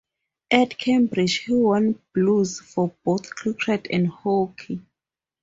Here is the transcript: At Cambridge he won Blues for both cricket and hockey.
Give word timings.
At 0.49 0.79
Cambridge 0.79 1.43
he 1.45 1.53
won 1.53 1.99
Blues 2.15 2.59
for 2.59 2.91
both 3.03 3.35
cricket 3.35 3.85
and 3.91 4.07
hockey. 4.07 4.81